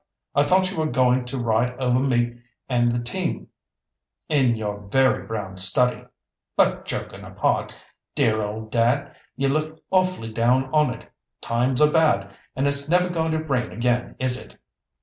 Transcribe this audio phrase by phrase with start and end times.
[0.33, 3.49] I thought you were going to ride over me and the team,
[4.29, 6.05] in your very brown study.
[6.57, 7.71] But joking apart,
[8.15, 11.07] dear old dad, you look awfully down on it.
[11.39, 14.57] Times are bad, and it's never going to rain again, is it?